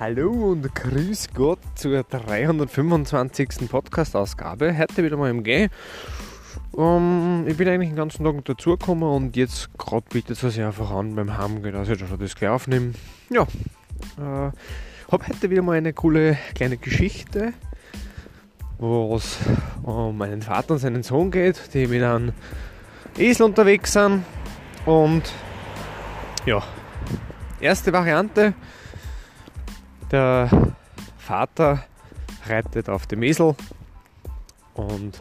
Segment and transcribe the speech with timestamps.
[0.00, 3.68] Hallo und grüß Gott zur 325.
[3.68, 4.74] Podcast-Ausgabe.
[4.78, 5.68] Heute wieder mal im Gehen.
[6.72, 10.90] Um, ich bin eigentlich den ganzen Tag dazugekommen und jetzt gerade bietet es sich einfach
[10.90, 12.94] an beim Heimgehen, dass ich schon das gleich aufnehme.
[13.28, 14.52] Ja, äh,
[15.12, 17.52] habe heute wieder mal eine coole kleine Geschichte,
[18.78, 19.36] wo es
[19.82, 22.32] um meinen Vater und seinen Sohn geht, die mit einem
[23.18, 24.24] Esel unterwegs sind.
[24.86, 25.30] Und
[26.46, 26.62] ja,
[27.60, 28.54] erste Variante
[30.10, 30.48] der
[31.18, 31.84] Vater
[32.46, 33.54] reitet auf dem Esel
[34.74, 35.20] und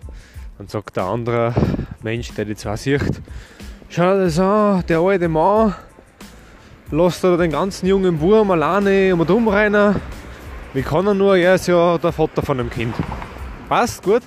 [0.57, 1.53] dann sagt der andere
[2.02, 3.21] Mensch, der die zwei sieht,
[3.89, 5.75] schau dir das an, der alte Mann
[6.91, 9.95] lässt da den ganzen jungen Burm alleine um und umrennen.
[10.73, 11.35] Wie kann er nur?
[11.38, 12.95] Er ist ja der Vater von dem Kind.
[13.67, 14.23] Passt, gut.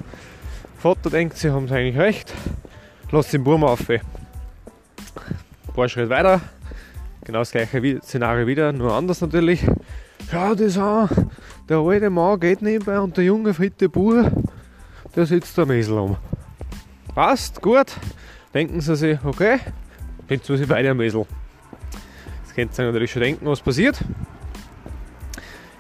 [0.79, 2.33] Vater denkt, sie haben eigentlich recht.
[3.11, 3.89] Lass den Burm auf.
[3.89, 4.01] Ein
[5.75, 6.41] paar Schritte weiter.
[7.25, 9.65] Genau das gleiche Szenario wieder, nur anders natürlich.
[10.31, 11.31] Schau das an,
[11.69, 14.31] der alte Mann geht nebenbei und der junge fitte Bub,
[15.15, 16.17] der sitzt am Esel um.
[17.15, 17.93] Passt, gut.
[18.55, 19.61] Denken sie sich, okay,
[20.29, 21.27] jetzt sind sie beide am Esel.
[22.43, 23.99] Jetzt könnt ihr natürlich schon denken, was passiert.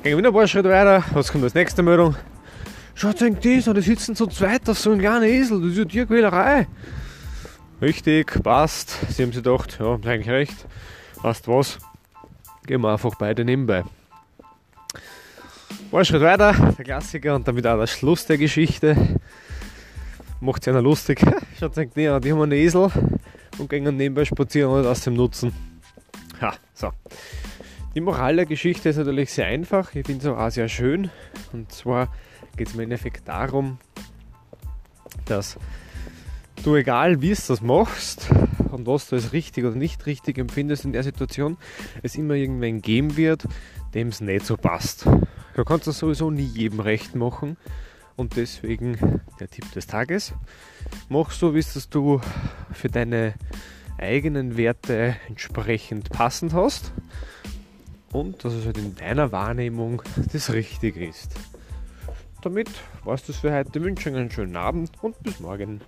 [0.02, 2.14] Gehen wieder ein paar Schritte weiter, was kommt als nächste Meldung?
[2.94, 5.78] Schaut euch das an, die sitzen zu zweit auf so einem kleinen Esel, das ist
[5.78, 6.68] ja Tierquälerei.
[7.80, 8.96] Richtig, passt.
[9.08, 10.66] Sie haben sich gedacht, ja, haben eigentlich recht.
[11.22, 11.78] Passt was?
[12.66, 13.84] Gehen wir einfach beide nebenbei.
[15.92, 19.20] Ein Schritt weiter, der Klassiker und damit auch der Schluss der Geschichte.
[20.40, 21.24] Macht einer lustig.
[21.60, 22.90] Schaut sich näher die haben einen Esel
[23.56, 25.54] und gehen nebenbei spazieren und aus dem Nutzen.
[26.40, 26.90] Ha, so.
[27.94, 29.94] Die Moral der Geschichte ist natürlich sehr einfach.
[29.94, 31.08] Ich finde es auch sehr schön.
[31.52, 32.08] Und zwar
[32.56, 33.78] geht es im Endeffekt darum,
[35.26, 35.56] dass
[36.64, 38.28] du, egal wie es das machst
[38.72, 41.56] und was du als richtig oder nicht richtig empfindest in der Situation,
[42.02, 43.46] es immer irgendwen geben wird,
[43.94, 45.06] dem es nicht so passt.
[45.54, 47.56] Du kannst das sowieso nie jedem recht machen.
[48.16, 50.34] Und deswegen der Tipp des Tages.
[51.08, 52.20] Mach so, wie es du
[52.72, 53.34] für deine
[53.98, 56.92] eigenen Werte entsprechend passend hast.
[58.12, 60.02] Und dass es halt in deiner Wahrnehmung
[60.32, 61.34] das Richtige ist.
[62.42, 62.68] Damit
[63.04, 63.78] war es das für heute.
[63.78, 65.80] Ich wünsche einen schönen Abend und bis morgen.